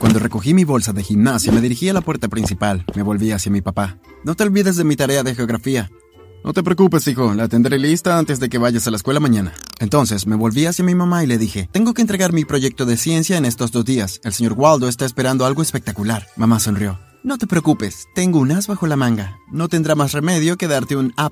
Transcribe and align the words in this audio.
Cuando 0.00 0.18
recogí 0.18 0.54
mi 0.54 0.64
bolsa 0.64 0.94
de 0.94 1.02
gimnasia, 1.02 1.52
me 1.52 1.60
dirigí 1.60 1.90
a 1.90 1.92
la 1.92 2.00
puerta 2.00 2.26
principal. 2.26 2.86
Me 2.96 3.02
volví 3.02 3.32
hacia 3.32 3.52
mi 3.52 3.60
papá. 3.60 3.98
No 4.24 4.34
te 4.34 4.44
olvides 4.44 4.76
de 4.76 4.84
mi 4.84 4.96
tarea 4.96 5.22
de 5.22 5.34
geografía. 5.34 5.90
No 6.42 6.54
te 6.54 6.62
preocupes, 6.62 7.06
hijo, 7.06 7.34
la 7.34 7.48
tendré 7.48 7.78
lista 7.78 8.16
antes 8.16 8.40
de 8.40 8.48
que 8.48 8.56
vayas 8.56 8.86
a 8.86 8.90
la 8.90 8.96
escuela 8.96 9.20
mañana. 9.20 9.52
Entonces 9.78 10.26
me 10.26 10.36
volví 10.36 10.64
hacia 10.64 10.86
mi 10.86 10.94
mamá 10.94 11.22
y 11.22 11.26
le 11.26 11.36
dije, 11.36 11.68
tengo 11.70 11.92
que 11.92 12.00
entregar 12.00 12.32
mi 12.32 12.46
proyecto 12.46 12.86
de 12.86 12.96
ciencia 12.96 13.36
en 13.36 13.44
estos 13.44 13.72
dos 13.72 13.84
días. 13.84 14.22
El 14.24 14.32
señor 14.32 14.54
Waldo 14.54 14.88
está 14.88 15.04
esperando 15.04 15.44
algo 15.44 15.60
espectacular. 15.60 16.26
Mamá 16.34 16.60
sonrió. 16.60 16.98
No 17.22 17.36
te 17.36 17.46
preocupes, 17.46 18.06
tengo 18.14 18.38
un 18.38 18.52
as 18.52 18.68
bajo 18.68 18.86
la 18.86 18.96
manga. 18.96 19.36
No 19.52 19.68
tendrá 19.68 19.96
más 19.96 20.12
remedio 20.12 20.56
que 20.56 20.66
darte 20.66 20.96
un 20.96 21.12
A. 21.18 21.28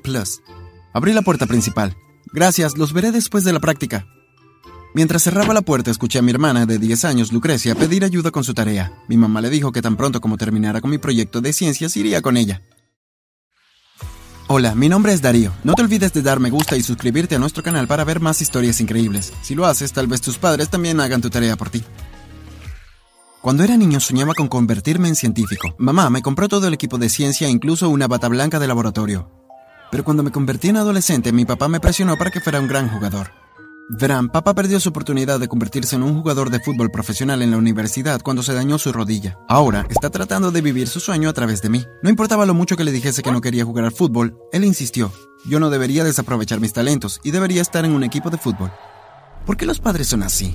Abrí 0.93 1.15
la 1.15 1.23
puerta 1.23 1.47
principal. 1.47 1.97
Gracias, 2.35 2.77
los 2.77 2.93
veré 2.93 3.13
después 3.13 3.45
de 3.45 3.55
la 3.55 3.61
práctica. 3.61 4.07
Mientras 4.95 5.23
cerraba 5.23 5.53
la 5.53 5.63
puerta, 5.63 5.91
escuché 5.91 6.19
a 6.19 6.23
mi 6.23 6.31
hermana 6.31 6.65
de 6.65 6.79
10 6.79 7.05
años, 7.05 7.33
Lucrecia, 7.33 7.75
pedir 7.75 8.05
ayuda 8.05 8.31
con 8.31 8.43
su 8.43 8.55
tarea. 8.55 8.93
Mi 9.07 9.17
mamá 9.17 9.41
le 9.41 9.51
dijo 9.51 9.71
que 9.71 9.83
tan 9.83 9.97
pronto 9.97 10.21
como 10.21 10.39
terminara 10.39 10.81
con 10.81 10.91
mi 10.91 10.99
proyecto 10.99 11.41
de 11.41 11.53
ciencias, 11.53 11.97
iría 11.97 12.23
con 12.23 12.37
ella. 12.37 12.63
Hola, 14.51 14.75
mi 14.75 14.89
nombre 14.89 15.13
es 15.13 15.21
Darío. 15.21 15.53
No 15.63 15.75
te 15.75 15.83
olvides 15.83 16.15
de 16.15 16.23
dar 16.23 16.41
me 16.41 16.49
gusta 16.49 16.75
y 16.75 16.83
suscribirte 16.83 17.35
a 17.35 17.39
nuestro 17.39 17.63
canal 17.63 17.87
para 17.87 18.05
ver 18.05 18.19
más 18.21 18.41
historias 18.41 18.81
increíbles. 18.81 19.31
Si 19.43 19.55
lo 19.55 19.67
haces, 19.67 19.93
tal 19.93 20.07
vez 20.07 20.23
tus 20.23 20.39
padres 20.39 20.71
también 20.71 21.01
hagan 21.01 21.21
tu 21.21 21.29
tarea 21.29 21.55
por 21.57 21.69
ti. 21.69 21.85
Cuando 23.43 23.63
era 23.63 23.77
niño 23.77 24.01
soñaba 24.01 24.33
con 24.33 24.49
convertirme 24.49 25.09
en 25.09 25.17
científico. 25.17 25.75
Mamá 25.79 26.09
me 26.09 26.23
compró 26.23 26.49
todo 26.49 26.67
el 26.67 26.75
equipo 26.75 26.97
de 26.97 27.11
ciencia, 27.11 27.47
incluso 27.49 27.91
una 27.91 28.09
bata 28.09 28.29
blanca 28.29 28.59
de 28.59 28.67
laboratorio. 28.67 29.31
Pero 29.91 30.03
cuando 30.03 30.23
me 30.23 30.33
convertí 30.33 30.69
en 30.69 30.79
adolescente, 30.79 31.31
mi 31.31 31.45
papá 31.45 31.69
me 31.69 31.79
presionó 31.79 32.17
para 32.17 32.31
que 32.31 32.41
fuera 32.41 32.59
un 32.59 32.69
gran 32.69 32.89
jugador. 32.89 33.48
Verán, 33.91 34.29
papá 34.29 34.55
perdió 34.55 34.79
su 34.81 34.91
oportunidad 34.91 35.41
de 35.41 35.49
convertirse 35.49 35.97
en 35.97 36.03
un 36.03 36.15
jugador 36.15 36.51
de 36.51 36.61
fútbol 36.61 36.91
profesional 36.91 37.41
en 37.41 37.51
la 37.51 37.57
universidad 37.57 38.21
cuando 38.21 38.43
se 38.43 38.53
dañó 38.53 38.79
su 38.79 38.93
rodilla. 38.93 39.39
Ahora 39.49 39.87
está 39.89 40.11
tratando 40.11 40.51
de 40.51 40.61
vivir 40.61 40.89
su 40.89 41.01
sueño 41.01 41.31
a 41.31 41.33
través 41.33 41.63
de 41.63 41.71
mí. 41.71 41.87
No 42.03 42.11
importaba 42.11 42.45
lo 42.45 42.53
mucho 42.53 42.77
que 42.77 42.85
le 42.85 42.93
dijese 42.93 43.23
que 43.23 43.33
no 43.33 43.41
quería 43.41 43.65
jugar 43.65 43.87
al 43.87 43.93
fútbol, 43.93 44.37
él 44.53 44.65
insistió. 44.65 45.11
Yo 45.47 45.59
no 45.59 45.71
debería 45.71 46.05
desaprovechar 46.05 46.61
mis 46.61 46.75
talentos 46.75 47.19
y 47.25 47.31
debería 47.31 47.63
estar 47.63 47.87
en 47.87 47.93
un 47.93 48.05
equipo 48.05 48.29
de 48.29 48.37
fútbol. 48.37 48.71
¿Por 49.47 49.57
qué 49.57 49.65
los 49.65 49.81
padres 49.81 50.09
son 50.09 50.23
así? 50.23 50.55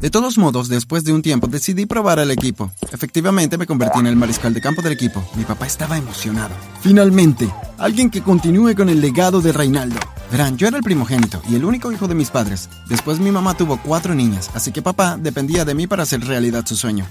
De 0.00 0.10
todos 0.10 0.36
modos, 0.36 0.68
después 0.68 1.04
de 1.04 1.12
un 1.12 1.22
tiempo 1.22 1.46
decidí 1.46 1.86
probar 1.86 2.18
al 2.18 2.30
equipo. 2.30 2.70
Efectivamente 2.92 3.56
me 3.56 3.66
convertí 3.66 4.00
en 4.00 4.06
el 4.06 4.16
mariscal 4.16 4.52
de 4.52 4.60
campo 4.60 4.82
del 4.82 4.92
equipo. 4.92 5.24
Mi 5.34 5.44
papá 5.44 5.66
estaba 5.66 5.96
emocionado. 5.96 6.54
Finalmente, 6.82 7.50
alguien 7.78 8.10
que 8.10 8.22
continúe 8.22 8.74
con 8.74 8.88
el 8.88 9.00
legado 9.00 9.40
de 9.40 9.52
Reinaldo. 9.52 9.98
Verán, 10.30 10.56
yo 10.56 10.66
era 10.66 10.76
el 10.76 10.82
primogénito 10.82 11.40
y 11.48 11.54
el 11.54 11.64
único 11.64 11.90
hijo 11.92 12.08
de 12.08 12.14
mis 12.14 12.30
padres. 12.30 12.68
Después 12.88 13.18
mi 13.18 13.30
mamá 13.30 13.56
tuvo 13.56 13.80
cuatro 13.82 14.14
niñas, 14.14 14.50
así 14.54 14.72
que 14.72 14.82
papá 14.82 15.16
dependía 15.16 15.64
de 15.64 15.74
mí 15.74 15.86
para 15.86 16.02
hacer 16.02 16.20
realidad 16.24 16.66
su 16.66 16.76
sueño. 16.76 17.06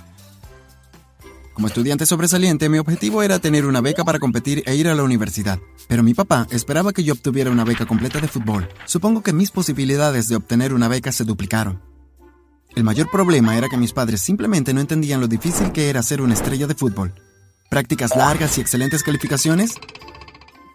Como 1.54 1.68
estudiante 1.68 2.06
sobresaliente, 2.06 2.68
mi 2.68 2.80
objetivo 2.80 3.22
era 3.22 3.40
tener 3.40 3.66
una 3.66 3.80
beca 3.80 4.04
para 4.04 4.20
competir 4.20 4.64
e 4.66 4.76
ir 4.76 4.88
a 4.88 4.96
la 4.96 5.04
universidad. 5.04 5.60
Pero 5.88 6.02
mi 6.02 6.14
papá 6.14 6.48
esperaba 6.50 6.94
que 6.94 7.04
yo 7.04 7.14
obtuviera 7.14 7.52
una 7.52 7.64
beca 7.64 7.86
completa 7.86 8.20
de 8.20 8.28
fútbol. 8.28 8.68
Supongo 8.86 9.22
que 9.22 9.34
mis 9.34 9.52
posibilidades 9.52 10.28
de 10.28 10.36
obtener 10.36 10.74
una 10.74 10.88
beca 10.88 11.12
se 11.12 11.24
duplicaron. 11.24 11.93
El 12.76 12.84
mayor 12.84 13.10
problema 13.12 13.56
era 13.56 13.70
que 13.70 13.78
mis 13.78 13.94
padres 13.94 14.22
simplemente 14.22 14.74
no 14.74 14.82
entendían 14.82 15.22
lo 15.22 15.28
difícil 15.28 15.72
que 15.72 15.90
era 15.90 16.02
ser 16.02 16.22
una 16.22 16.34
estrella 16.34 16.66
de 16.66 16.74
fútbol. 16.74 17.14
¿Prácticas 17.70 18.16
largas 18.16 18.58
y 18.58 18.62
excelentes 18.62 19.04
calificaciones? 19.04 19.76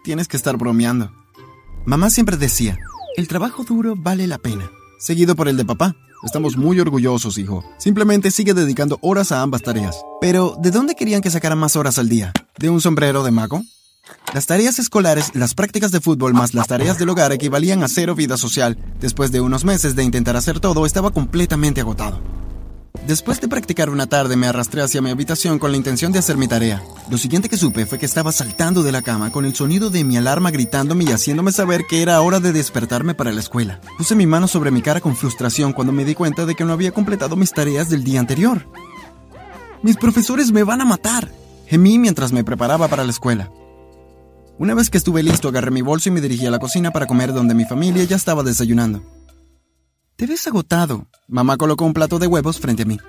Tienes 0.03 0.29
que 0.29 0.37
estar 0.37 0.55
bromeando. 0.55 1.11
Mamá 1.85 2.09
siempre 2.09 2.37
decía, 2.37 2.79
el 3.17 3.27
trabajo 3.27 3.65
duro 3.65 3.95
vale 3.97 4.27
la 4.27 4.37
pena. 4.37 4.71
Seguido 4.97 5.35
por 5.35 5.49
el 5.49 5.57
de 5.57 5.65
papá. 5.65 5.95
Estamos 6.23 6.57
muy 6.57 6.79
orgullosos, 6.79 7.37
hijo. 7.37 7.63
Simplemente 7.77 8.31
sigue 8.31 8.53
dedicando 8.53 8.97
horas 9.01 9.31
a 9.31 9.41
ambas 9.41 9.61
tareas. 9.61 10.01
Pero, 10.21 10.55
¿de 10.61 10.71
dónde 10.71 10.95
querían 10.95 11.21
que 11.21 11.31
sacara 11.31 11.55
más 11.55 11.75
horas 11.75 11.97
al 11.99 12.09
día? 12.09 12.33
¿De 12.57 12.69
un 12.69 12.81
sombrero 12.81 13.23
de 13.23 13.31
mago? 13.31 13.61
Las 14.33 14.45
tareas 14.45 14.77
escolares, 14.79 15.31
las 15.33 15.53
prácticas 15.53 15.91
de 15.91 16.01
fútbol 16.01 16.33
más 16.33 16.53
las 16.53 16.67
tareas 16.67 16.99
del 16.99 17.09
hogar 17.09 17.31
equivalían 17.31 17.83
a 17.83 17.87
cero 17.87 18.13
vida 18.15 18.37
social. 18.37 18.77
Después 18.99 19.31
de 19.31 19.41
unos 19.41 19.65
meses 19.65 19.95
de 19.95 20.03
intentar 20.03 20.35
hacer 20.35 20.59
todo, 20.59 20.85
estaba 20.85 21.11
completamente 21.11 21.81
agotado. 21.81 22.21
Después 23.07 23.39
de 23.41 23.47
practicar 23.47 23.89
una 23.89 24.07
tarde 24.07 24.35
me 24.35 24.47
arrastré 24.47 24.81
hacia 24.81 25.01
mi 25.01 25.09
habitación 25.09 25.57
con 25.57 25.71
la 25.71 25.77
intención 25.77 26.11
de 26.11 26.19
hacer 26.19 26.37
mi 26.37 26.47
tarea. 26.47 26.83
Lo 27.09 27.17
siguiente 27.17 27.49
que 27.49 27.57
supe 27.57 27.85
fue 27.85 27.97
que 27.97 28.05
estaba 28.05 28.31
saltando 28.31 28.83
de 28.83 28.91
la 28.91 29.01
cama 29.01 29.31
con 29.31 29.45
el 29.45 29.55
sonido 29.55 29.89
de 29.89 30.03
mi 30.03 30.17
alarma 30.17 30.51
gritándome 30.51 31.05
y 31.05 31.11
haciéndome 31.11 31.51
saber 31.51 31.85
que 31.89 32.01
era 32.01 32.21
hora 32.21 32.39
de 32.39 32.51
despertarme 32.51 33.15
para 33.15 33.31
la 33.31 33.39
escuela. 33.39 33.79
Puse 33.97 34.15
mi 34.15 34.27
mano 34.27 34.47
sobre 34.47 34.71
mi 34.71 34.81
cara 34.81 35.01
con 35.01 35.15
frustración 35.15 35.73
cuando 35.73 35.93
me 35.93 36.05
di 36.05 36.13
cuenta 36.13 36.45
de 36.45 36.55
que 36.55 36.65
no 36.65 36.73
había 36.73 36.91
completado 36.91 37.35
mis 37.35 37.51
tareas 37.51 37.89
del 37.89 38.03
día 38.03 38.19
anterior. 38.19 38.67
Mis 39.81 39.97
profesores 39.97 40.51
me 40.51 40.63
van 40.63 40.81
a 40.81 40.85
matar. 40.85 41.31
Gemí 41.67 41.97
mientras 41.97 42.31
me 42.31 42.43
preparaba 42.43 42.87
para 42.87 43.03
la 43.03 43.11
escuela. 43.11 43.49
Una 44.59 44.73
vez 44.73 44.89
que 44.89 44.97
estuve 44.97 45.23
listo, 45.23 45.47
agarré 45.47 45.71
mi 45.71 45.81
bolso 45.81 46.09
y 46.09 46.11
me 46.11 46.19
dirigí 46.19 46.45
a 46.45 46.51
la 46.51 46.59
cocina 46.59 46.91
para 46.91 47.07
comer 47.07 47.31
donde 47.31 47.55
mi 47.55 47.63
familia 47.63 48.03
ya 48.03 48.17
estaba 48.17 48.43
desayunando. 48.43 49.01
Te 50.17 50.27
ves 50.27 50.45
agotado. 50.47 51.07
Mamá 51.29 51.55
colocó 51.55 51.85
un 51.85 51.93
plato 51.93 52.19
de 52.19 52.27
huevos 52.27 52.59
frente 52.59 52.83
a 52.83 52.85
mí. 52.85 52.99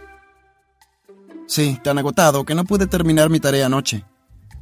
Sí, 1.49 1.77
tan 1.83 1.99
agotado 1.99 2.45
que 2.45 2.55
no 2.55 2.65
pude 2.65 2.87
terminar 2.87 3.31
mi 3.31 3.41
tarea 3.41 3.67
anoche. 3.67 4.05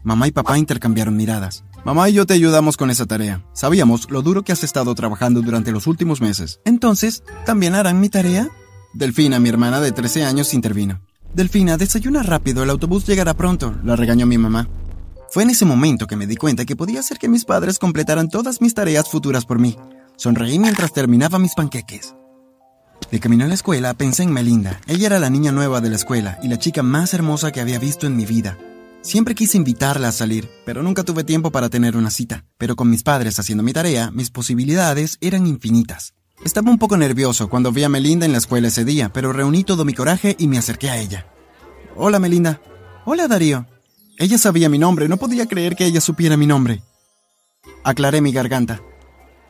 Mamá 0.03 0.29
y 0.29 0.31
papá 0.31 0.57
intercambiaron 0.57 1.15
miradas. 1.15 1.63
Mamá 1.85 2.09
y 2.09 2.15
yo 2.15 2.25
te 2.25 2.33
ayudamos 2.33 2.79
con 2.79 2.89
esa 2.89 3.05
tarea. 3.05 3.45
Sabíamos 3.53 4.11
lo 4.11 4.23
duro 4.23 4.43
que 4.43 4.53
has 4.53 4.65
estado 4.65 4.95
trabajando 4.95 5.43
durante 5.43 5.73
los 5.73 5.87
últimos 5.87 6.23
meses. 6.23 6.59
Entonces, 6.65 7.23
¿también 7.45 7.75
harán 7.75 8.01
mi 8.01 8.09
tarea? 8.09 8.49
Delfina, 8.95 9.39
mi 9.39 9.51
hermana 9.51 9.83
de 9.83 9.93
13 9.93 10.25
años, 10.25 10.55
intervino. 10.55 11.03
Delfina, 11.35 11.77
desayuna 11.77 12.23
rápido, 12.23 12.63
el 12.63 12.71
autobús 12.71 13.07
llegará 13.07 13.35
pronto, 13.35 13.77
la 13.85 13.95
regañó 13.95 14.25
mi 14.25 14.39
mamá. 14.39 14.71
Fue 15.31 15.43
en 15.43 15.51
ese 15.51 15.67
momento 15.67 16.07
que 16.07 16.17
me 16.17 16.27
di 16.27 16.37
cuenta 16.37 16.65
que 16.65 16.75
podía 16.75 17.01
hacer 17.01 17.19
que 17.19 17.29
mis 17.29 17.45
padres 17.45 17.79
completaran 17.79 18.31
todas 18.31 18.63
mis 18.63 18.73
tareas 18.73 19.11
futuras 19.11 19.45
por 19.45 19.59
mí. 19.59 19.77
Sonreí 20.17 20.59
mientras 20.59 20.93
terminaba 20.93 21.39
mis 21.39 21.55
panqueques. 21.55 22.15
De 23.11 23.21
camino 23.21 23.45
a 23.45 23.49
la 23.49 23.55
escuela 23.55 23.93
pensé 23.93 24.23
en 24.23 24.33
Melinda. 24.33 24.81
Ella 24.87 25.07
era 25.07 25.19
la 25.19 25.29
niña 25.29 25.53
nueva 25.53 25.83
de 25.83 25.91
la 25.91 25.97
escuela 25.97 26.39
y 26.43 26.49
la 26.49 26.59
chica 26.59 26.83
más 26.83 27.13
hermosa 27.13 27.53
que 27.53 27.61
había 27.61 27.79
visto 27.79 28.07
en 28.07 28.17
mi 28.17 28.25
vida. 28.25 28.59
Siempre 29.03 29.35
quise 29.35 29.59
invitarla 29.59 30.09
a 30.09 30.13
salir, 30.13 30.49
pero 30.65 30.83
nunca 30.83 31.05
tuve 31.05 31.25
tiempo 31.25 31.51
para 31.51 31.69
tener 31.69 31.97
una 31.97 32.11
cita. 32.11 32.45
Pero 32.57 32.75
con 32.75 32.89
mis 32.89 33.03
padres 33.03 33.39
haciendo 33.39 33.63
mi 33.63 33.75
tarea, 33.75 34.11
mis 34.11 34.31
posibilidades 34.31 35.19
eran 35.21 35.47
infinitas. 35.47 36.15
Estaba 36.43 36.71
un 36.71 36.79
poco 36.79 36.97
nervioso 36.97 37.49
cuando 37.51 37.71
vi 37.71 37.85
a 37.85 37.89
Melinda 37.91 38.25
en 38.25 38.33
la 38.33 38.39
escuela 38.39 38.69
ese 38.69 38.85
día, 38.85 39.13
pero 39.13 39.33
reuní 39.33 39.63
todo 39.63 39.85
mi 39.85 39.93
coraje 39.93 40.37
y 40.39 40.49
me 40.49 40.57
acerqué 40.57 40.89
a 40.89 40.99
ella. 40.99 41.27
Hola 41.97 42.19
Melinda. 42.19 42.61
Hola 43.05 43.29
Darío. 43.29 43.67
Ella 44.21 44.37
sabía 44.37 44.69
mi 44.69 44.79
nombre, 44.79 45.09
no 45.09 45.17
podía 45.17 45.47
creer 45.47 45.77
que 45.77 45.87
ella 45.87 46.01
supiera 46.01 46.37
mi 46.37 46.45
nombre. 46.45 46.83
Aclaré 47.85 48.21
mi 48.21 48.33
garganta. 48.33 48.83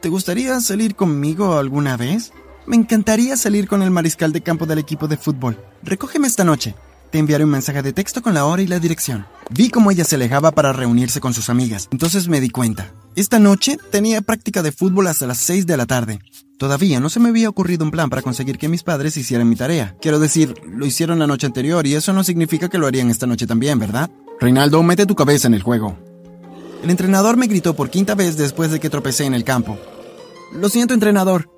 ¿Te 0.03 0.11
gustaría 0.11 0.61
salir 0.61 0.95
conmigo 0.95 1.57
alguna 1.57 1.97
vez? 1.97 2.33
Me 2.67 2.77
encantaría 2.77 3.39
salir 3.39 3.67
con 3.67 3.83
el 3.83 3.91
mariscal 3.91 4.31
de 4.31 4.43
campo 4.43 4.67
del 4.67 4.79
equipo 4.79 5.09
de 5.09 5.17
fútbol. 5.17 5.59
Recógeme 5.83 6.29
esta 6.29 6.45
noche. 6.45 6.75
Te 7.11 7.19
enviaré 7.19 7.45
un 7.45 7.51
mensaje 7.51 7.81
de 7.81 7.95
texto 7.95 8.21
con 8.21 8.35
la 8.35 8.45
hora 8.45 8.61
y 8.61 8.67
la 8.67 8.79
dirección. 8.79 9.27
Vi 9.49 9.71
cómo 9.71 9.91
ella 9.91 10.05
se 10.05 10.17
alejaba 10.17 10.51
para 10.51 10.75
reunirse 10.75 11.19
con 11.19 11.33
sus 11.33 11.49
amigas, 11.49 11.89
entonces 11.91 12.29
me 12.29 12.39
di 12.39 12.51
cuenta. 12.51 12.93
Esta 13.17 13.39
noche 13.39 13.79
tenía 13.91 14.21
práctica 14.21 14.63
de 14.63 14.73
fútbol 14.73 15.07
hasta 15.07 15.27
las 15.27 15.39
6 15.39 15.67
de 15.67 15.77
la 15.79 15.87
tarde. 15.87 16.19
Todavía 16.59 16.99
no 16.99 17.09
se 17.09 17.21
me 17.21 17.29
había 17.29 17.49
ocurrido 17.49 17.85
un 17.85 17.93
plan 17.93 18.11
para 18.11 18.21
conseguir 18.21 18.59
que 18.59 18.69
mis 18.69 18.83
padres 18.83 19.17
hicieran 19.17 19.49
mi 19.49 19.55
tarea. 19.55 19.95
Quiero 20.01 20.19
decir, 20.19 20.55
lo 20.67 20.87
hicieron 20.87 21.21
la 21.21 21.29
noche 21.29 21.47
anterior 21.47 21.87
y 21.87 21.95
eso 21.95 22.13
no 22.13 22.25
significa 22.25 22.69
que 22.69 22.79
lo 22.79 22.89
harían 22.89 23.11
esta 23.11 23.29
noche 23.29 23.47
también, 23.47 23.79
¿verdad? 23.79 24.11
Reinaldo, 24.41 24.83
mete 24.83 25.07
tu 25.07 25.15
cabeza 25.15 25.47
en 25.47 25.55
el 25.55 25.63
juego. 25.63 25.97
El 26.83 26.91
entrenador 26.91 27.37
me 27.37 27.47
gritó 27.47 27.75
por 27.75 27.91
quinta 27.91 28.17
vez 28.17 28.37
después 28.37 28.73
de 28.73 28.81
que 28.81 28.91
tropecé 28.91 29.25
en 29.25 29.35
el 29.35 29.45
campo. 29.45 29.79
Lo 30.53 30.69
siento, 30.69 30.95
entrenador. 30.95 31.49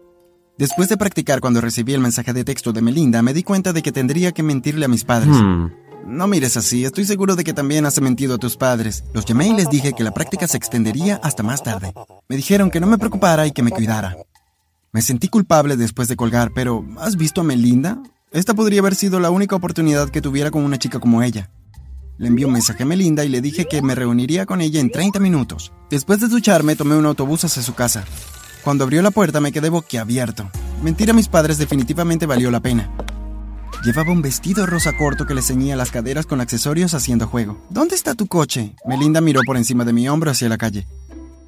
Después 0.58 0.90
de 0.90 0.98
practicar 0.98 1.40
cuando 1.40 1.62
recibí 1.62 1.94
el 1.94 2.00
mensaje 2.00 2.34
de 2.34 2.44
texto 2.44 2.72
de 2.74 2.82
Melinda, 2.82 3.22
me 3.22 3.32
di 3.32 3.42
cuenta 3.42 3.72
de 3.72 3.82
que 3.82 3.92
tendría 3.92 4.32
que 4.32 4.42
mentirle 4.42 4.84
a 4.84 4.88
mis 4.88 5.04
padres. 5.04 5.34
Hmm. 5.34 5.68
No 6.06 6.26
mires 6.26 6.58
así, 6.58 6.84
estoy 6.84 7.06
seguro 7.06 7.36
de 7.36 7.44
que 7.44 7.54
también 7.54 7.86
has 7.86 7.98
mentido 8.02 8.34
a 8.34 8.38
tus 8.38 8.58
padres. 8.58 9.04
Los 9.14 9.24
llamé 9.24 9.48
y 9.48 9.54
les 9.54 9.70
dije 9.70 9.94
que 9.94 10.04
la 10.04 10.12
práctica 10.12 10.46
se 10.46 10.58
extendería 10.58 11.20
hasta 11.22 11.42
más 11.42 11.62
tarde. 11.62 11.94
Me 12.28 12.36
dijeron 12.36 12.70
que 12.70 12.80
no 12.80 12.86
me 12.86 12.98
preocupara 12.98 13.46
y 13.46 13.52
que 13.52 13.62
me 13.62 13.70
cuidara. 13.70 14.16
Me 14.92 15.02
sentí 15.02 15.28
culpable 15.28 15.76
después 15.76 16.08
de 16.08 16.16
colgar, 16.16 16.50
pero 16.52 16.84
¿has 16.98 17.16
visto 17.16 17.42
a 17.42 17.44
Melinda? 17.44 18.02
Esta 18.32 18.54
podría 18.54 18.80
haber 18.80 18.96
sido 18.96 19.20
la 19.20 19.30
única 19.30 19.54
oportunidad 19.54 20.10
que 20.10 20.20
tuviera 20.20 20.50
con 20.50 20.64
una 20.64 20.78
chica 20.78 20.98
como 20.98 21.22
ella. 21.22 21.48
Le 22.18 22.26
envié 22.26 22.44
un 22.44 22.52
mensaje 22.52 22.82
a 22.82 22.86
Melinda 22.86 23.24
y 23.24 23.28
le 23.28 23.40
dije 23.40 23.66
que 23.66 23.82
me 23.82 23.94
reuniría 23.94 24.46
con 24.46 24.60
ella 24.60 24.80
en 24.80 24.90
30 24.90 25.20
minutos. 25.20 25.72
Después 25.90 26.18
de 26.20 26.26
ducharme, 26.26 26.74
tomé 26.74 26.96
un 26.96 27.06
autobús 27.06 27.44
hacia 27.44 27.62
su 27.62 27.74
casa. 27.74 28.04
Cuando 28.64 28.82
abrió 28.82 29.00
la 29.00 29.12
puerta 29.12 29.40
me 29.40 29.52
quedé 29.52 29.68
boquiabierto. 29.68 30.50
Mentir 30.82 31.08
a 31.08 31.14
mis 31.14 31.28
padres 31.28 31.58
definitivamente 31.58 32.26
valió 32.26 32.50
la 32.50 32.60
pena. 32.60 32.90
Llevaba 33.84 34.10
un 34.10 34.22
vestido 34.22 34.66
rosa 34.66 34.96
corto 34.98 35.24
que 35.24 35.34
le 35.34 35.42
ceñía 35.42 35.76
las 35.76 35.92
caderas 35.92 36.26
con 36.26 36.40
accesorios 36.40 36.94
haciendo 36.94 37.28
juego. 37.28 37.64
¿Dónde 37.70 37.94
está 37.94 38.16
tu 38.16 38.26
coche? 38.26 38.74
Melinda 38.84 39.20
miró 39.20 39.42
por 39.46 39.56
encima 39.56 39.84
de 39.84 39.92
mi 39.92 40.08
hombro 40.08 40.32
hacia 40.32 40.48
la 40.48 40.58
calle. 40.58 40.88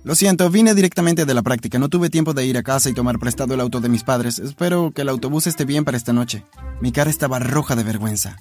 Lo 0.04 0.16
siento, 0.16 0.50
vine 0.50 0.74
directamente 0.74 1.24
de 1.24 1.34
la 1.34 1.42
práctica. 1.42 1.78
No 1.78 1.88
tuve 1.88 2.10
tiempo 2.10 2.34
de 2.34 2.44
ir 2.44 2.58
a 2.58 2.64
casa 2.64 2.90
y 2.90 2.92
tomar 2.92 3.20
prestado 3.20 3.54
el 3.54 3.60
auto 3.60 3.80
de 3.80 3.88
mis 3.88 4.02
padres. 4.02 4.40
Espero 4.40 4.90
que 4.92 5.02
el 5.02 5.08
autobús 5.08 5.46
esté 5.46 5.64
bien 5.64 5.84
para 5.84 5.96
esta 5.96 6.12
noche. 6.12 6.44
Mi 6.80 6.90
cara 6.90 7.08
estaba 7.08 7.38
roja 7.38 7.76
de 7.76 7.84
vergüenza. 7.84 8.36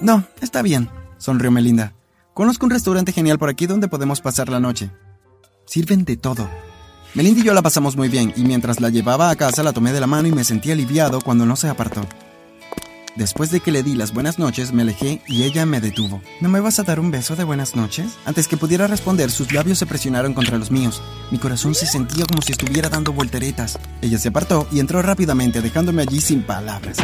No, 0.00 0.24
está 0.40 0.62
bien, 0.62 0.88
sonrió 1.18 1.50
Melinda. 1.50 1.94
Conozco 2.32 2.66
un 2.66 2.70
restaurante 2.70 3.12
genial 3.12 3.38
por 3.38 3.48
aquí 3.48 3.66
donde 3.66 3.88
podemos 3.88 4.20
pasar 4.20 4.48
la 4.48 4.60
noche. 4.60 4.90
Sirven 5.66 6.04
de 6.04 6.16
todo. 6.16 6.48
Melinda 7.14 7.40
y 7.40 7.44
yo 7.44 7.54
la 7.54 7.62
pasamos 7.62 7.96
muy 7.96 8.08
bien 8.08 8.32
y 8.36 8.44
mientras 8.44 8.80
la 8.80 8.88
llevaba 8.88 9.30
a 9.30 9.36
casa 9.36 9.64
la 9.64 9.72
tomé 9.72 9.92
de 9.92 10.00
la 10.00 10.06
mano 10.06 10.28
y 10.28 10.32
me 10.32 10.44
sentí 10.44 10.70
aliviado 10.70 11.20
cuando 11.20 11.44
no 11.44 11.56
se 11.56 11.68
apartó. 11.68 12.06
Después 13.16 13.50
de 13.50 13.60
que 13.60 13.72
le 13.72 13.82
di 13.82 13.94
las 13.94 14.14
buenas 14.14 14.38
noches, 14.38 14.72
me 14.72 14.82
alejé 14.82 15.20
y 15.26 15.42
ella 15.42 15.66
me 15.66 15.82
detuvo. 15.82 16.22
¿No 16.40 16.48
me 16.48 16.60
vas 16.60 16.78
a 16.78 16.82
dar 16.82 16.98
un 16.98 17.10
beso 17.10 17.36
de 17.36 17.44
buenas 17.44 17.76
noches? 17.76 18.16
Antes 18.24 18.48
que 18.48 18.56
pudiera 18.56 18.86
responder, 18.86 19.30
sus 19.30 19.52
labios 19.52 19.78
se 19.78 19.86
presionaron 19.86 20.32
contra 20.32 20.56
los 20.56 20.70
míos. 20.70 21.02
Mi 21.30 21.38
corazón 21.38 21.74
se 21.74 21.86
sentía 21.86 22.24
como 22.24 22.40
si 22.40 22.52
estuviera 22.52 22.88
dando 22.88 23.12
volteretas. 23.12 23.78
Ella 24.00 24.18
se 24.18 24.28
apartó 24.28 24.66
y 24.72 24.80
entró 24.80 25.02
rápidamente, 25.02 25.60
dejándome 25.60 26.02
allí 26.02 26.22
sin 26.22 26.42
palabras. 26.42 26.96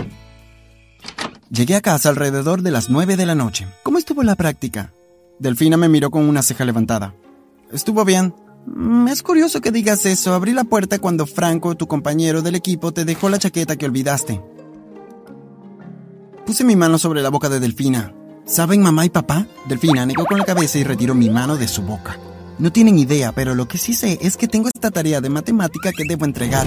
Llegué 1.50 1.76
a 1.76 1.82
casa 1.82 2.08
alrededor 2.08 2.62
de 2.62 2.70
las 2.70 2.88
nueve 2.88 3.16
de 3.16 3.26
la 3.26 3.34
noche. 3.34 3.66
¿Cómo 3.82 3.98
estuvo 3.98 4.22
la 4.22 4.34
práctica? 4.34 4.92
Delfina 5.38 5.76
me 5.76 5.90
miró 5.90 6.10
con 6.10 6.26
una 6.26 6.42
ceja 6.42 6.64
levantada. 6.64 7.14
Estuvo 7.70 8.06
bien. 8.06 8.34
Mm, 8.66 9.08
es 9.08 9.22
curioso 9.22 9.60
que 9.60 9.72
digas 9.72 10.06
eso. 10.06 10.32
Abrí 10.32 10.52
la 10.52 10.64
puerta 10.64 10.98
cuando 10.98 11.26
Franco, 11.26 11.74
tu 11.74 11.86
compañero 11.86 12.40
del 12.40 12.54
equipo, 12.54 12.92
te 12.92 13.04
dejó 13.04 13.28
la 13.28 13.38
chaqueta 13.38 13.76
que 13.76 13.86
olvidaste. 13.86 14.40
Puse 16.48 16.64
mi 16.64 16.76
mano 16.76 16.96
sobre 16.96 17.20
la 17.20 17.28
boca 17.28 17.50
de 17.50 17.60
Delfina. 17.60 18.14
¿Saben 18.46 18.80
mamá 18.80 19.04
y 19.04 19.10
papá? 19.10 19.46
Delfina 19.66 20.06
negó 20.06 20.24
con 20.24 20.38
la 20.38 20.46
cabeza 20.46 20.78
y 20.78 20.82
retiró 20.82 21.14
mi 21.14 21.28
mano 21.28 21.58
de 21.58 21.68
su 21.68 21.82
boca. 21.82 22.18
No 22.58 22.72
tienen 22.72 22.98
idea, 22.98 23.32
pero 23.32 23.54
lo 23.54 23.68
que 23.68 23.76
sí 23.76 23.92
sé 23.92 24.18
es 24.22 24.38
que 24.38 24.48
tengo 24.48 24.68
esta 24.74 24.90
tarea 24.90 25.20
de 25.20 25.28
matemática 25.28 25.92
que 25.92 26.04
debo 26.08 26.24
entregar. 26.24 26.66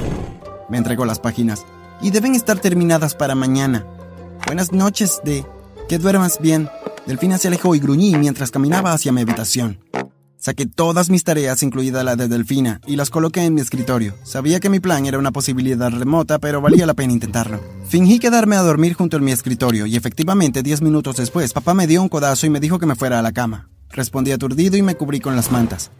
Me 0.69 0.77
entregó 0.77 1.03
las 1.03 1.17
páginas. 1.17 1.65
Y 1.99 2.11
deben 2.11 2.35
estar 2.35 2.59
terminadas 2.59 3.15
para 3.15 3.33
mañana. 3.33 3.87
Buenas 4.45 4.71
noches, 4.71 5.19
de... 5.25 5.47
Que 5.89 5.97
duermas 5.97 6.37
bien. 6.39 6.69
Delfina 7.07 7.39
se 7.39 7.47
alejó 7.47 7.73
y 7.73 7.79
gruñí 7.79 8.15
mientras 8.17 8.51
caminaba 8.51 8.93
hacia 8.93 9.11
mi 9.11 9.21
habitación. 9.21 9.79
Saqué 10.41 10.65
todas 10.65 11.11
mis 11.11 11.23
tareas, 11.23 11.61
incluida 11.61 12.03
la 12.03 12.15
de 12.15 12.27
Delfina, 12.27 12.81
y 12.87 12.95
las 12.95 13.11
coloqué 13.11 13.45
en 13.45 13.53
mi 13.53 13.61
escritorio. 13.61 14.15
Sabía 14.23 14.59
que 14.59 14.71
mi 14.71 14.79
plan 14.79 15.05
era 15.05 15.19
una 15.19 15.31
posibilidad 15.31 15.91
remota, 15.91 16.39
pero 16.39 16.61
valía 16.61 16.87
la 16.87 16.95
pena 16.95 17.13
intentarlo. 17.13 17.61
Fingí 17.87 18.17
quedarme 18.17 18.55
a 18.55 18.63
dormir 18.63 18.95
junto 18.95 19.17
a 19.17 19.19
mi 19.19 19.31
escritorio, 19.31 19.85
y 19.85 19.95
efectivamente, 19.95 20.63
diez 20.63 20.81
minutos 20.81 21.17
después, 21.17 21.53
papá 21.53 21.75
me 21.75 21.85
dio 21.85 22.01
un 22.01 22.09
codazo 22.09 22.47
y 22.47 22.49
me 22.49 22.59
dijo 22.59 22.79
que 22.79 22.87
me 22.87 22.95
fuera 22.95 23.19
a 23.19 23.21
la 23.21 23.33
cama. 23.33 23.69
Respondí 23.91 24.31
aturdido 24.31 24.77
y 24.77 24.81
me 24.81 24.95
cubrí 24.95 25.19
con 25.19 25.35
las 25.35 25.51
mantas. 25.51 25.91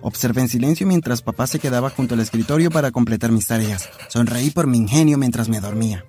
Observé 0.00 0.40
en 0.40 0.48
silencio 0.48 0.86
mientras 0.86 1.20
papá 1.20 1.46
se 1.46 1.58
quedaba 1.58 1.90
junto 1.90 2.14
al 2.14 2.20
escritorio 2.20 2.70
para 2.70 2.90
completar 2.90 3.32
mis 3.32 3.48
tareas. 3.48 3.90
Sonreí 4.08 4.48
por 4.48 4.66
mi 4.66 4.78
ingenio 4.78 5.18
mientras 5.18 5.50
me 5.50 5.60
dormía. 5.60 6.06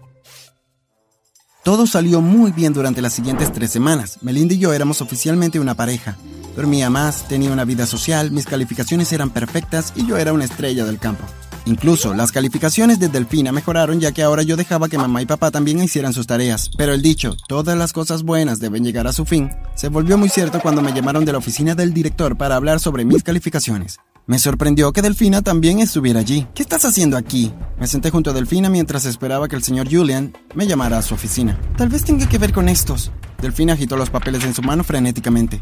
Todo 1.65 1.87
salió 1.87 2.21
muy 2.21 2.51
bien 2.51 2.73
durante 2.73 3.01
las 3.01 3.13
siguientes 3.13 3.51
tres 3.51 3.71
semanas. 3.71 4.19
Melinda 4.21 4.53
y 4.53 4.59
yo 4.59 4.71
éramos 4.71 5.01
oficialmente 5.01 5.59
una 5.59 5.73
pareja. 5.73 6.15
Dormía 6.55 6.91
más, 6.91 7.27
tenía 7.27 7.51
una 7.51 7.65
vida 7.65 7.87
social, 7.87 8.29
mis 8.29 8.45
calificaciones 8.45 9.11
eran 9.11 9.31
perfectas 9.31 9.91
y 9.95 10.05
yo 10.05 10.15
era 10.17 10.31
una 10.31 10.45
estrella 10.45 10.85
del 10.85 10.99
campo. 10.99 11.23
Incluso 11.65 12.13
las 12.13 12.31
calificaciones 12.31 12.99
de 12.99 13.09
Delfina 13.09 13.51
mejoraron 13.51 13.99
ya 13.99 14.11
que 14.11 14.21
ahora 14.21 14.43
yo 14.43 14.57
dejaba 14.57 14.89
que 14.89 14.99
mamá 14.99 15.23
y 15.23 15.25
papá 15.25 15.49
también 15.49 15.81
hicieran 15.81 16.13
sus 16.13 16.27
tareas. 16.27 16.69
Pero 16.77 16.93
el 16.93 17.01
dicho, 17.01 17.35
todas 17.47 17.75
las 17.75 17.93
cosas 17.93 18.21
buenas 18.21 18.59
deben 18.59 18.83
llegar 18.83 19.07
a 19.07 19.13
su 19.13 19.25
fin, 19.25 19.49
se 19.73 19.89
volvió 19.89 20.19
muy 20.19 20.29
cierto 20.29 20.59
cuando 20.59 20.83
me 20.83 20.93
llamaron 20.93 21.25
de 21.25 21.31
la 21.31 21.39
oficina 21.39 21.73
del 21.73 21.95
director 21.95 22.37
para 22.37 22.57
hablar 22.57 22.79
sobre 22.79 23.05
mis 23.05 23.23
calificaciones. 23.23 23.97
Me 24.27 24.39
sorprendió 24.39 24.91
que 24.91 25.03
Delfina 25.03 25.43
también 25.43 25.77
estuviera 25.77 26.19
allí. 26.19 26.47
¿Qué 26.55 26.63
estás 26.63 26.83
haciendo 26.83 27.15
aquí? 27.15 27.53
Me 27.79 27.85
senté 27.85 28.09
junto 28.09 28.31
a 28.31 28.33
Delfina 28.33 28.71
mientras 28.71 29.05
esperaba 29.05 29.47
que 29.47 29.55
el 29.55 29.61
señor 29.61 29.87
Julian 29.87 30.35
me 30.55 30.65
llamara 30.65 30.97
a 30.97 31.03
su 31.03 31.13
oficina. 31.13 31.59
Tal 31.77 31.89
vez 31.89 32.03
tenga 32.03 32.27
que 32.27 32.39
ver 32.39 32.51
con 32.51 32.67
estos. 32.67 33.11
Delfina 33.39 33.73
agitó 33.73 33.97
los 33.97 34.09
papeles 34.09 34.43
en 34.43 34.55
su 34.55 34.63
mano 34.63 34.83
frenéticamente. 34.83 35.61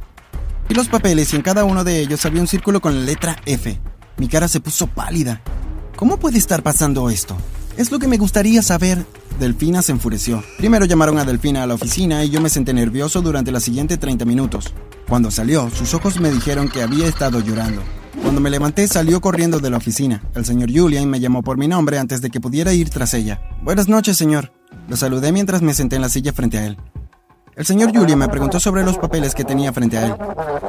Y 0.69 0.75
los 0.75 0.87
papeles 0.87 1.33
y 1.33 1.35
en 1.35 1.41
cada 1.41 1.65
uno 1.65 1.83
de 1.83 1.99
ellos 1.99 2.25
había 2.25 2.39
un 2.39 2.47
círculo 2.47 2.79
con 2.79 2.95
la 2.95 3.01
letra 3.01 3.35
F. 3.45 3.81
Mi 4.15 4.29
cara 4.29 4.47
se 4.47 4.61
puso 4.61 4.87
pálida. 4.87 5.41
¿Cómo 5.97 6.15
puede 6.15 6.37
estar 6.37 6.63
pasando 6.63 7.09
esto? 7.09 7.35
Es 7.75 7.91
lo 7.91 7.99
que 7.99 8.07
me 8.07 8.17
gustaría 8.17 8.61
saber. 8.61 9.05
Delfina 9.41 9.81
se 9.81 9.91
enfureció. 9.91 10.41
Primero 10.57 10.85
llamaron 10.85 11.19
a 11.19 11.25
Delfina 11.25 11.63
a 11.63 11.67
la 11.67 11.73
oficina 11.73 12.23
y 12.23 12.29
yo 12.29 12.39
me 12.39 12.49
senté 12.49 12.73
nervioso 12.73 13.21
durante 13.21 13.51
los 13.51 13.63
siguientes 13.63 13.99
30 13.99 14.23
minutos. 14.23 14.73
Cuando 15.09 15.31
salió, 15.31 15.69
sus 15.69 15.93
ojos 15.93 16.21
me 16.21 16.31
dijeron 16.31 16.69
que 16.69 16.81
había 16.81 17.07
estado 17.07 17.41
llorando. 17.41 17.83
Cuando 18.23 18.39
me 18.39 18.49
levanté 18.49 18.87
salió 18.87 19.19
corriendo 19.19 19.59
de 19.59 19.69
la 19.69 19.77
oficina. 19.77 20.23
El 20.33 20.45
señor 20.45 20.71
Julian 20.73 21.09
me 21.09 21.19
llamó 21.19 21.43
por 21.43 21.57
mi 21.57 21.67
nombre 21.67 21.99
antes 21.99 22.21
de 22.21 22.29
que 22.29 22.39
pudiera 22.39 22.73
ir 22.73 22.89
tras 22.89 23.13
ella. 23.13 23.41
Buenas 23.61 23.89
noches, 23.89 24.17
señor. 24.17 24.53
Lo 24.87 24.95
saludé 24.95 25.33
mientras 25.33 25.61
me 25.61 25.73
senté 25.73 25.97
en 25.97 26.01
la 26.01 26.09
silla 26.09 26.31
frente 26.31 26.57
a 26.57 26.65
él. 26.65 26.77
El 27.55 27.65
señor 27.65 27.95
Julian 27.95 28.17
me 28.17 28.29
preguntó 28.29 28.61
sobre 28.61 28.83
los 28.83 28.97
papeles 28.97 29.35
que 29.35 29.43
tenía 29.43 29.73
frente 29.73 29.97
a 29.97 30.07
él. 30.07 30.15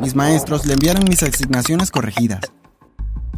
Mis 0.01 0.17
maestros 0.17 0.67
le 0.67 0.75
enviaron 0.75 1.05
mis 1.09 1.23
asignaciones 1.23 1.93
corregidas. 1.93 2.41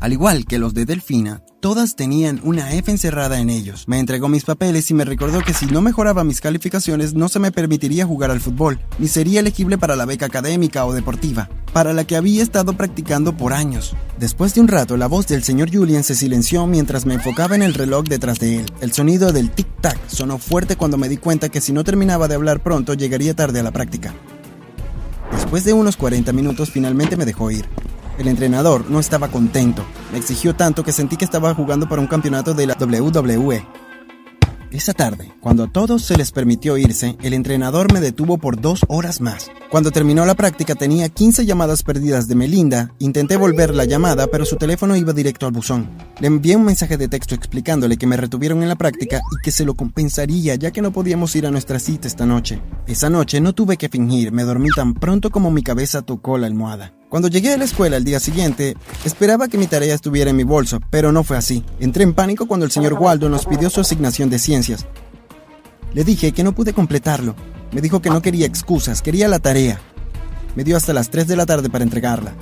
Al 0.07 0.13
igual 0.13 0.47
que 0.47 0.61
los 0.61 0.73
de 0.73 0.85
Delfina, 0.85 1.43
todas 1.59 1.97
tenían 1.97 2.41
una 2.45 2.73
F 2.75 2.93
encerrada 2.93 3.41
en 3.41 3.51
ellos. 3.51 3.89
Me 3.89 3.99
entregó 3.99 4.29
mis 4.29 4.45
papeles 4.45 4.89
y 4.93 4.95
me 4.95 5.05
recordó 5.05 5.41
que 5.41 5.53
si 5.53 5.67
no 5.67 5.81
mejoraba 5.81 6.23
mis 6.23 6.41
calificaciones 6.41 7.15
no 7.15 7.29
se 7.29 7.41
me 7.41 7.51
permitiría 7.51 8.07
jugar 8.07 8.31
al 8.31 8.41
fútbol, 8.41 8.79
ni 9.01 9.09
sería 9.09 9.41
elegible 9.41 9.79
para 9.79 9.97
la 9.97 10.05
beca 10.05 10.27
académica 10.27 10.87
o 10.87 10.93
deportiva, 10.93 11.51
para 11.73 11.93
la 11.93 12.05
que 12.05 12.15
había 12.15 12.45
estado 12.45 12.75
practicando 12.75 13.37
por 13.37 13.53
años. 13.53 13.97
Después 14.17 14.55
de 14.55 14.61
un 14.61 14.69
rato, 14.69 14.97
la 14.97 15.09
voz 15.09 15.27
del 15.27 15.43
señor 15.43 15.75
Julian 15.75 16.05
se 16.05 16.15
silenció 16.15 16.69
mientras 16.69 17.05
me 17.05 17.15
enfocaba 17.15 17.57
en 17.57 17.65
el 17.65 17.75
reloj 17.75 18.05
detrás 18.05 18.39
de 18.39 18.59
él. 18.59 18.67
El 18.81 18.93
sonido 18.93 19.33
del 19.33 19.53
tic-tac 19.53 19.99
sonó 20.07 20.39
fuerte 20.39 20.77
cuando 20.77 20.99
me 20.99 21.09
di 21.09 21.17
cuenta 21.17 21.49
que 21.49 21.61
si 21.61 21.73
no 21.73 21.83
terminaba 21.83 22.29
de 22.29 22.37
hablar 22.37 22.63
pronto 22.63 22.95
llegaría 22.95 23.35
tarde 23.35 23.59
a 23.59 23.65
la 23.65 23.73
práctica. 23.73 24.15
Después 25.33 25.65
de 25.65 25.73
unos 25.73 25.97
40 25.97 26.33
minutos 26.33 26.71
finalmente 26.71 27.17
me 27.17 27.25
dejó 27.25 27.51
ir. 27.51 27.67
El 28.19 28.29
entrenador 28.29 28.91
no 28.91 28.99
estaba 28.99 29.29
contento. 29.29 29.85
Me 30.11 30.19
exigió 30.19 30.55
tanto 30.55 30.83
que 30.83 30.93
sentí 30.93 31.17
que 31.17 31.25
estaba 31.25 31.55
jugando 31.55 31.89
para 31.89 32.01
un 32.01 32.09
campeonato 32.09 32.55
de 32.55 32.67
la 32.67 32.77
WWE. 32.81 33.67
Esa 34.71 34.95
tarde, 34.95 35.33
cuando 35.41 35.65
a 35.65 35.69
todos 35.69 36.03
se 36.03 36.17
les 36.17 36.33
permitió 36.33 36.77
irse, 36.77 37.17
el 37.23 37.35
entrenador 37.35 37.93
me 37.93 38.01
detuvo 38.01 38.39
por 38.39 38.61
dos 38.61 38.81
horas 38.89 39.21
más. 39.21 39.51
Cuando 39.71 39.91
terminó 39.91 40.25
la 40.25 40.37
práctica 40.37 40.77
tenía 40.77 41.09
15 41.09 41.45
llamadas 41.45 41.83
perdidas 41.83 42.29
de 42.29 42.37
Melinda, 42.37 42.93
intenté 43.01 43.37
volver 43.37 43.75
la 43.75 43.85
llamada, 43.85 44.29
pero 44.29 44.45
su 44.45 44.57
teléfono 44.57 44.95
iba 44.95 45.13
directo 45.13 45.45
al 45.45 45.53
buzón. 45.53 45.91
Le 46.21 46.29
envié 46.29 46.55
un 46.55 46.65
mensaje 46.65 46.97
de 46.97 47.09
texto 47.09 47.35
explicándole 47.35 47.97
que 47.97 48.07
me 48.07 48.17
retuvieron 48.17 48.63
en 48.63 48.69
la 48.69 48.77
práctica 48.77 49.21
y 49.33 49.43
que 49.43 49.51
se 49.51 49.65
lo 49.65 49.75
compensaría 49.75 50.55
ya 50.55 50.71
que 50.71 50.83
no 50.83 50.93
podíamos 50.93 51.35
ir 51.35 51.47
a 51.47 51.51
nuestra 51.51 51.81
cita 51.81 52.07
esta 52.07 52.27
noche. 52.27 52.61
Esa 52.87 53.11
noche 53.11 53.41
no 53.41 53.55
tuve 53.55 53.77
que 53.77 53.89
fingir, 53.89 54.31
me 54.31 54.45
dormí 54.45 54.69
tan 54.75 54.95
pronto 54.95 55.31
como 55.31 55.51
mi 55.51 55.65
cabeza 55.65 56.03
tocó 56.03 56.39
la 56.39 56.47
almohada. 56.47 56.93
Cuando 57.09 57.27
llegué 57.27 57.53
a 57.53 57.59
la 57.59 57.65
escuela 57.65 57.97
el 57.97 58.05
día 58.05 58.21
siguiente, 58.21 58.77
esperaba 59.05 59.49
que 59.49 59.59
mi 59.59 59.67
tarea 59.67 59.97
estuviera 59.97 60.31
en 60.31 60.37
mi 60.37 60.45
bolso, 60.45 60.79
pero 60.91 61.11
no 61.11 61.25
fue 61.25 61.37
así. 61.37 61.65
Entré 61.81 62.05
en 62.05 62.15
pánico 62.15 62.47
cuando 62.47 62.67
el 62.67 62.73
señor 62.73 62.95
Waldo 62.95 63.29
nos 63.29 63.47
pidió 63.47 63.69
su 63.69 63.81
asignación 63.81 64.31
de 64.31 64.39
ciencias. 64.39 64.87
Le 65.93 66.05
dije 66.05 66.31
que 66.31 66.45
no 66.45 66.55
pude 66.55 66.73
completarlo. 66.73 67.35
Me 67.73 67.81
dijo 67.81 68.01
que 68.01 68.11
no 68.11 68.23
quería 68.23 68.47
excusas, 68.47 69.03
quería 69.03 69.29
la 69.29 69.39
tarea. 69.39 69.81
Me 70.55 70.65
dio 70.65 70.77
hasta 70.77 70.93
las 70.93 71.11
3 71.11 71.27
de 71.29 71.37
la 71.37 71.47
tarde 71.47 71.69
para 71.69 71.85
entregarla. 71.85 72.35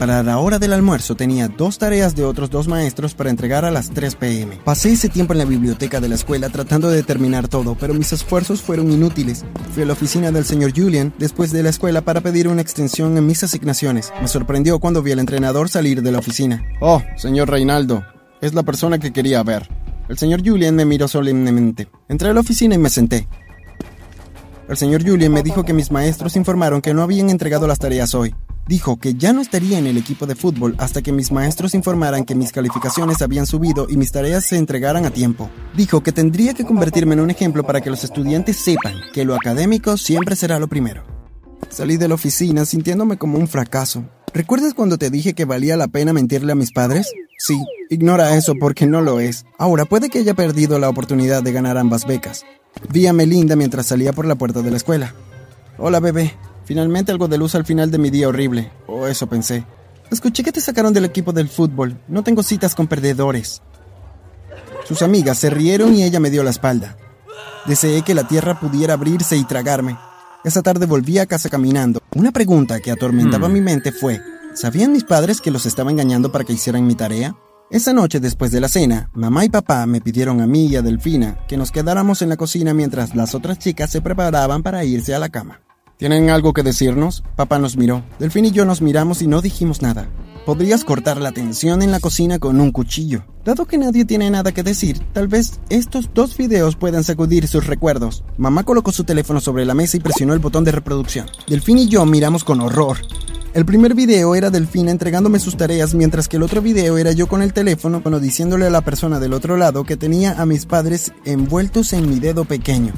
Para 0.00 0.22
la 0.22 0.38
hora 0.38 0.58
del 0.58 0.72
almuerzo 0.72 1.14
tenía 1.14 1.48
dos 1.48 1.76
tareas 1.76 2.16
de 2.16 2.24
otros 2.24 2.48
dos 2.48 2.68
maestros 2.68 3.12
para 3.12 3.28
entregar 3.28 3.66
a 3.66 3.70
las 3.70 3.90
3 3.90 4.14
pm. 4.14 4.58
Pasé 4.64 4.92
ese 4.92 5.10
tiempo 5.10 5.34
en 5.34 5.40
la 5.40 5.44
biblioteca 5.44 6.00
de 6.00 6.08
la 6.08 6.14
escuela 6.14 6.48
tratando 6.48 6.88
de 6.88 7.02
terminar 7.02 7.48
todo, 7.48 7.76
pero 7.78 7.92
mis 7.92 8.10
esfuerzos 8.10 8.62
fueron 8.62 8.90
inútiles. 8.90 9.44
Fui 9.74 9.82
a 9.82 9.86
la 9.86 9.92
oficina 9.92 10.32
del 10.32 10.46
señor 10.46 10.72
Julian 10.74 11.12
después 11.18 11.52
de 11.52 11.62
la 11.62 11.68
escuela 11.68 12.00
para 12.00 12.22
pedir 12.22 12.48
una 12.48 12.62
extensión 12.62 13.18
en 13.18 13.26
mis 13.26 13.44
asignaciones. 13.44 14.10
Me 14.22 14.28
sorprendió 14.28 14.78
cuando 14.78 15.02
vi 15.02 15.12
al 15.12 15.18
entrenador 15.18 15.68
salir 15.68 16.00
de 16.00 16.12
la 16.12 16.20
oficina. 16.20 16.64
Oh, 16.80 17.02
señor 17.18 17.50
Reinaldo, 17.50 18.02
es 18.40 18.54
la 18.54 18.62
persona 18.62 18.98
que 18.98 19.12
quería 19.12 19.42
ver. 19.42 19.68
El 20.08 20.16
señor 20.16 20.40
Julian 20.42 20.74
me 20.74 20.86
miró 20.86 21.08
solemnemente. 21.08 21.88
Entré 22.08 22.30
a 22.30 22.32
la 22.32 22.40
oficina 22.40 22.74
y 22.74 22.78
me 22.78 22.88
senté. 22.88 23.28
El 24.70 24.76
señor 24.76 25.04
Julian 25.04 25.32
me 25.32 25.42
dijo 25.42 25.64
que 25.64 25.72
mis 25.72 25.90
maestros 25.90 26.36
informaron 26.36 26.80
que 26.80 26.94
no 26.94 27.02
habían 27.02 27.28
entregado 27.28 27.66
las 27.66 27.80
tareas 27.80 28.14
hoy. 28.14 28.36
Dijo 28.68 29.00
que 29.00 29.14
ya 29.14 29.32
no 29.32 29.40
estaría 29.40 29.80
en 29.80 29.88
el 29.88 29.96
equipo 29.96 30.26
de 30.26 30.36
fútbol 30.36 30.76
hasta 30.78 31.02
que 31.02 31.10
mis 31.10 31.32
maestros 31.32 31.74
informaran 31.74 32.24
que 32.24 32.36
mis 32.36 32.52
calificaciones 32.52 33.20
habían 33.20 33.46
subido 33.46 33.88
y 33.90 33.96
mis 33.96 34.12
tareas 34.12 34.44
se 34.44 34.56
entregaran 34.56 35.06
a 35.06 35.10
tiempo. 35.10 35.50
Dijo 35.76 36.04
que 36.04 36.12
tendría 36.12 36.54
que 36.54 36.64
convertirme 36.64 37.14
en 37.14 37.20
un 37.20 37.30
ejemplo 37.30 37.64
para 37.64 37.80
que 37.80 37.90
los 37.90 38.04
estudiantes 38.04 38.58
sepan 38.58 38.94
que 39.12 39.24
lo 39.24 39.34
académico 39.34 39.96
siempre 39.96 40.36
será 40.36 40.60
lo 40.60 40.68
primero. 40.68 41.02
Salí 41.68 41.96
de 41.96 42.06
la 42.06 42.14
oficina 42.14 42.64
sintiéndome 42.64 43.18
como 43.18 43.38
un 43.38 43.48
fracaso. 43.48 44.04
¿Recuerdas 44.32 44.74
cuando 44.74 44.98
te 44.98 45.10
dije 45.10 45.34
que 45.34 45.46
valía 45.46 45.76
la 45.76 45.88
pena 45.88 46.12
mentirle 46.12 46.52
a 46.52 46.54
mis 46.54 46.70
padres? 46.70 47.12
Sí, 47.38 47.60
ignora 47.88 48.36
eso 48.36 48.54
porque 48.54 48.86
no 48.86 49.00
lo 49.00 49.18
es. 49.18 49.46
Ahora 49.58 49.84
puede 49.84 50.10
que 50.10 50.20
haya 50.20 50.34
perdido 50.34 50.78
la 50.78 50.88
oportunidad 50.88 51.42
de 51.42 51.50
ganar 51.50 51.76
ambas 51.76 52.06
becas. 52.06 52.44
Vi 52.88 53.06
a 53.06 53.12
Melinda 53.12 53.56
mientras 53.56 53.86
salía 53.86 54.12
por 54.12 54.26
la 54.26 54.34
puerta 54.36 54.62
de 54.62 54.70
la 54.70 54.76
escuela. 54.76 55.14
Hola, 55.78 56.00
bebé. 56.00 56.34
Finalmente 56.64 57.10
algo 57.12 57.28
de 57.28 57.38
luz 57.38 57.54
al 57.54 57.64
final 57.64 57.90
de 57.90 57.98
mi 57.98 58.10
día 58.10 58.28
horrible, 58.28 58.70
o 58.86 59.06
eso 59.06 59.26
pensé. 59.26 59.64
Escuché 60.10 60.42
que 60.42 60.52
te 60.52 60.60
sacaron 60.60 60.92
del 60.92 61.04
equipo 61.04 61.32
del 61.32 61.48
fútbol. 61.48 61.98
No 62.08 62.22
tengo 62.22 62.42
citas 62.42 62.74
con 62.74 62.86
perdedores. 62.86 63.62
Sus 64.86 65.02
amigas 65.02 65.38
se 65.38 65.50
rieron 65.50 65.94
y 65.94 66.02
ella 66.04 66.20
me 66.20 66.30
dio 66.30 66.42
la 66.42 66.50
espalda. 66.50 66.96
Deseé 67.66 68.02
que 68.02 68.14
la 68.14 68.26
tierra 68.26 68.58
pudiera 68.58 68.94
abrirse 68.94 69.36
y 69.36 69.44
tragarme. 69.44 69.96
Esa 70.44 70.62
tarde 70.62 70.86
volví 70.86 71.18
a 71.18 71.26
casa 71.26 71.48
caminando. 71.48 72.00
Una 72.14 72.32
pregunta 72.32 72.80
que 72.80 72.90
atormentaba 72.90 73.48
Hmm. 73.48 73.52
mi 73.52 73.60
mente 73.60 73.92
fue, 73.92 74.20
¿sabían 74.54 74.92
mis 74.92 75.04
padres 75.04 75.40
que 75.40 75.50
los 75.50 75.66
estaba 75.66 75.90
engañando 75.90 76.32
para 76.32 76.44
que 76.44 76.54
hicieran 76.54 76.86
mi 76.86 76.94
tarea? 76.94 77.34
Esa 77.70 77.92
noche 77.92 78.18
después 78.18 78.50
de 78.50 78.60
la 78.60 78.68
cena, 78.68 79.10
mamá 79.14 79.44
y 79.44 79.48
papá 79.48 79.86
me 79.86 80.00
pidieron 80.00 80.40
a 80.40 80.46
mí 80.48 80.66
y 80.66 80.74
a 80.74 80.82
Delfina 80.82 81.38
que 81.46 81.56
nos 81.56 81.70
quedáramos 81.70 82.20
en 82.20 82.28
la 82.28 82.36
cocina 82.36 82.74
mientras 82.74 83.14
las 83.14 83.32
otras 83.36 83.60
chicas 83.60 83.90
se 83.90 84.02
preparaban 84.02 84.64
para 84.64 84.84
irse 84.84 85.14
a 85.14 85.20
la 85.20 85.28
cama. 85.28 85.60
¿Tienen 85.96 86.30
algo 86.30 86.52
que 86.52 86.64
decirnos? 86.64 87.22
Papá 87.36 87.60
nos 87.60 87.76
miró. 87.76 88.02
Delfín 88.18 88.44
y 88.46 88.50
yo 88.50 88.64
nos 88.64 88.82
miramos 88.82 89.22
y 89.22 89.28
no 89.28 89.40
dijimos 89.40 89.82
nada. 89.82 90.08
Podrías 90.44 90.82
cortar 90.82 91.20
la 91.20 91.30
tensión 91.30 91.80
en 91.82 91.92
la 91.92 92.00
cocina 92.00 92.40
con 92.40 92.60
un 92.60 92.72
cuchillo. 92.72 93.22
Dado 93.44 93.66
que 93.66 93.78
nadie 93.78 94.04
tiene 94.04 94.28
nada 94.30 94.50
que 94.50 94.64
decir, 94.64 94.98
tal 95.12 95.28
vez 95.28 95.60
estos 95.68 96.10
dos 96.12 96.36
videos 96.36 96.74
puedan 96.74 97.04
sacudir 97.04 97.46
sus 97.46 97.68
recuerdos. 97.68 98.24
Mamá 98.36 98.64
colocó 98.64 98.90
su 98.90 99.04
teléfono 99.04 99.40
sobre 99.40 99.64
la 99.64 99.74
mesa 99.74 99.96
y 99.96 100.00
presionó 100.00 100.32
el 100.32 100.40
botón 100.40 100.64
de 100.64 100.72
reproducción. 100.72 101.28
Delfín 101.46 101.78
y 101.78 101.88
yo 101.88 102.04
miramos 102.04 102.42
con 102.42 102.60
horror. 102.62 102.98
El 103.52 103.64
primer 103.64 103.94
video 103.94 104.36
era 104.36 104.50
Delfina 104.50 104.92
entregándome 104.92 105.40
sus 105.40 105.56
tareas, 105.56 105.92
mientras 105.92 106.28
que 106.28 106.36
el 106.36 106.44
otro 106.44 106.62
video 106.62 106.98
era 106.98 107.10
yo 107.10 107.26
con 107.26 107.42
el 107.42 107.52
teléfono, 107.52 108.00
bueno, 108.00 108.20
diciéndole 108.20 108.66
a 108.66 108.70
la 108.70 108.80
persona 108.80 109.18
del 109.18 109.32
otro 109.32 109.56
lado 109.56 109.82
que 109.82 109.96
tenía 109.96 110.40
a 110.40 110.46
mis 110.46 110.66
padres 110.66 111.12
envueltos 111.24 111.92
en 111.92 112.08
mi 112.08 112.20
dedo 112.20 112.44
pequeño. 112.44 112.92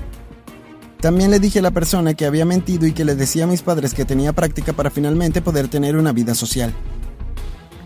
También 1.01 1.31
le 1.31 1.41
dije 1.41 1.61
a 1.61 1.63
la 1.63 1.71
persona 1.71 2.13
que 2.13 2.27
había 2.27 2.45
mentido 2.45 2.87
y 2.87 2.93
que 2.93 3.07
le 3.07 3.15
decía 3.15 3.45
a 3.45 3.47
mis 3.47 3.63
padres 3.63 3.95
que 3.95 4.05
tenía 4.05 4.35
práctica 4.35 4.75
para 4.75 4.91
finalmente 4.91 5.41
poder 5.41 5.69
tener 5.69 5.97
una 5.97 6.13
vida 6.13 6.35
social. 6.35 6.75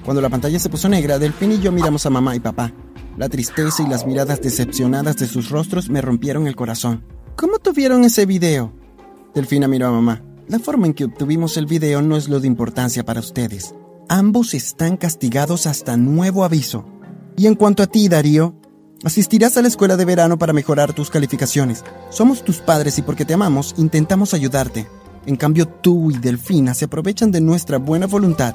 Cuando 0.05 0.21
la 0.21 0.29
pantalla 0.29 0.59
se 0.59 0.69
puso 0.69 0.89
negra, 0.89 1.21
Delfín 1.21 1.53
y 1.53 1.61
yo 1.61 1.71
miramos 1.71 2.05
a 2.05 2.11
mamá 2.11 2.35
y 2.35 2.41
papá. 2.41 2.73
La 3.17 3.29
tristeza 3.29 3.85
y 3.85 3.89
las 3.89 4.07
miradas 4.07 4.43
decepcionadas 4.43 5.17
de 5.17 5.29
sus 5.29 5.51
rostros 5.51 5.89
me 5.89 6.03
rompieron 6.03 6.49
el 6.49 6.57
corazón. 6.57 7.05
¿Cómo 7.37 7.61
tuvieron 7.61 8.03
ese 8.03 8.27
video? 8.27 8.73
Delfina 9.35 9.69
miró 9.69 9.87
a 9.87 9.93
mamá. 9.93 10.26
La 10.49 10.61
forma 10.61 10.87
en 10.87 10.95
que 10.95 11.05
obtuvimos 11.05 11.57
el 11.57 11.67
video 11.67 12.03
no 12.03 12.17
es 12.17 12.29
lo 12.29 12.39
de 12.39 12.47
importancia 12.47 13.05
para 13.05 13.19
ustedes. 13.19 13.75
Ambos 14.09 14.55
están 14.55 14.97
castigados 14.97 15.67
hasta 15.67 15.97
nuevo 15.97 16.45
aviso. 16.45 16.87
Y 17.37 17.49
en 17.49 17.57
cuanto 17.57 17.83
a 17.83 17.89
ti, 17.89 18.09
Darío, 18.09 18.55
asistirás 19.03 19.57
a 19.57 19.63
la 19.63 19.67
escuela 19.67 19.97
de 19.97 20.05
verano 20.05 20.39
para 20.39 20.53
mejorar 20.53 20.93
tus 20.93 21.11
calificaciones. 21.11 21.85
Somos 22.11 22.45
tus 22.45 22.59
padres 22.59 22.97
y 22.99 23.03
porque 23.03 23.25
te 23.25 23.35
amamos, 23.35 23.75
intentamos 23.77 24.35
ayudarte. 24.35 24.87
En 25.27 25.35
cambio, 25.35 25.67
tú 25.67 26.13
y 26.13 26.19
Delfina 26.19 26.75
se 26.75 26.85
aprovechan 26.85 27.33
de 27.33 27.41
nuestra 27.41 27.79
buena 27.79 28.07
voluntad. 28.07 28.55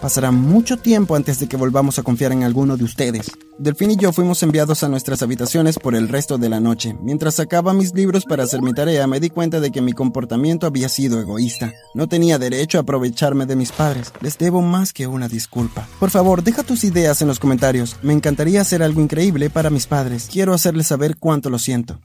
Pasará 0.00 0.30
mucho 0.30 0.76
tiempo 0.76 1.16
antes 1.16 1.38
de 1.38 1.48
que 1.48 1.56
volvamos 1.56 1.98
a 1.98 2.02
confiar 2.02 2.32
en 2.32 2.42
alguno 2.42 2.76
de 2.76 2.84
ustedes. 2.84 3.30
Delfín 3.58 3.90
y 3.90 3.96
yo 3.96 4.12
fuimos 4.12 4.42
enviados 4.42 4.82
a 4.84 4.88
nuestras 4.88 5.22
habitaciones 5.22 5.78
por 5.78 5.94
el 5.94 6.08
resto 6.08 6.36
de 6.36 6.48
la 6.48 6.60
noche. 6.60 6.94
Mientras 7.00 7.36
sacaba 7.36 7.72
mis 7.72 7.94
libros 7.94 8.24
para 8.24 8.44
hacer 8.44 8.60
mi 8.60 8.74
tarea, 8.74 9.06
me 9.06 9.20
di 9.20 9.30
cuenta 9.30 9.60
de 9.60 9.70
que 9.70 9.80
mi 9.80 9.92
comportamiento 9.92 10.66
había 10.66 10.88
sido 10.88 11.20
egoísta. 11.20 11.72
No 11.94 12.08
tenía 12.08 12.38
derecho 12.38 12.78
a 12.78 12.82
aprovecharme 12.82 13.46
de 13.46 13.56
mis 13.56 13.72
padres. 13.72 14.12
Les 14.20 14.36
debo 14.36 14.60
más 14.60 14.92
que 14.92 15.06
una 15.06 15.28
disculpa. 15.28 15.88
Por 15.98 16.10
favor, 16.10 16.42
deja 16.42 16.62
tus 16.62 16.84
ideas 16.84 17.22
en 17.22 17.28
los 17.28 17.38
comentarios. 17.38 17.96
Me 18.02 18.12
encantaría 18.12 18.60
hacer 18.60 18.82
algo 18.82 19.00
increíble 19.00 19.48
para 19.50 19.70
mis 19.70 19.86
padres. 19.86 20.28
Quiero 20.30 20.52
hacerles 20.52 20.88
saber 20.88 21.16
cuánto 21.16 21.48
lo 21.48 21.58
siento. 21.58 21.98